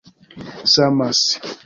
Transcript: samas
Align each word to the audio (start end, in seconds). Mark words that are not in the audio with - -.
samas 0.73 1.21